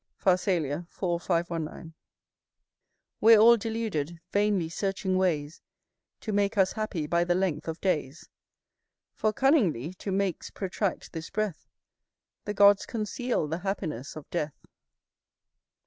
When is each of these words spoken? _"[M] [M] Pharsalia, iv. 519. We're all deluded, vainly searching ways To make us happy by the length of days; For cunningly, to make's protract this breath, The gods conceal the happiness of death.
_"[M] 0.01 0.03
[M] 0.03 0.07
Pharsalia, 0.23 0.79
iv. 0.89 1.21
519. 1.21 1.93
We're 3.21 3.37
all 3.37 3.55
deluded, 3.55 4.19
vainly 4.31 4.67
searching 4.67 5.15
ways 5.15 5.61
To 6.21 6.31
make 6.33 6.57
us 6.57 6.71
happy 6.73 7.05
by 7.05 7.23
the 7.23 7.35
length 7.35 7.67
of 7.67 7.79
days; 7.81 8.27
For 9.13 9.31
cunningly, 9.31 9.93
to 9.99 10.11
make's 10.11 10.49
protract 10.49 11.13
this 11.13 11.29
breath, 11.29 11.67
The 12.45 12.55
gods 12.55 12.87
conceal 12.87 13.47
the 13.47 13.59
happiness 13.59 14.15
of 14.15 14.27
death. 14.31 14.65